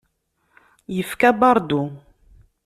Yefka 0.95 1.29
baṛdu. 1.39 1.81